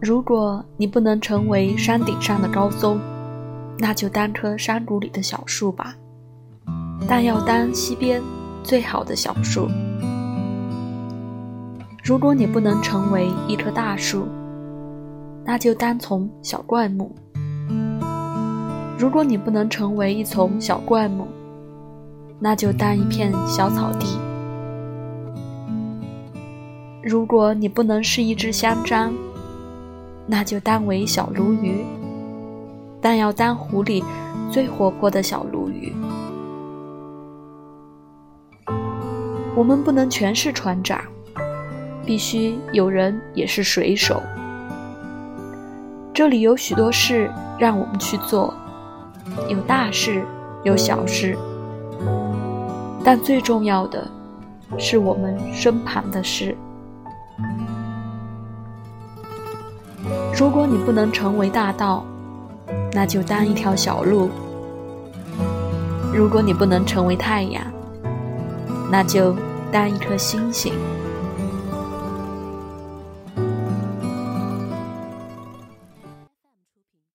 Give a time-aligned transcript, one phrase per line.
[0.00, 2.98] 如果你不能成为山顶上的高松，
[3.78, 5.94] 那就当棵山谷里的小树吧。
[7.06, 8.22] 但要当溪边
[8.62, 9.68] 最好的小树。
[12.02, 14.26] 如果你不能成为一棵大树，
[15.44, 17.14] 那就当从小灌木。
[18.98, 21.28] 如果你不能成为一丛小灌木，
[22.38, 24.18] 那就当一片小草地。
[27.02, 29.12] 如果你不能是一只香樟，
[30.30, 31.84] 那就当为小鲈鱼，
[33.00, 34.04] 但要当湖里
[34.48, 35.92] 最活泼的小鲈鱼。
[39.56, 41.00] 我们不能全是船长，
[42.06, 44.22] 必须有人也是水手。
[46.14, 47.28] 这里有许多事
[47.58, 48.54] 让我们去做，
[49.48, 50.22] 有大事，
[50.62, 51.36] 有小事，
[53.02, 54.08] 但最重要的
[54.78, 56.56] 是我们身旁的事。
[60.40, 62.02] 如果你不能成为大道，
[62.94, 64.30] 那就当一条小路；
[66.14, 67.62] 如果你不能成为太阳，
[68.90, 69.36] 那就
[69.70, 70.72] 当一颗星星。